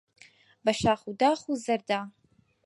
بە 0.63 0.71
شاخ 0.81 1.01
و 1.09 1.11
داخ 1.21 1.41
و 1.49 1.53
زەردا 1.65 2.01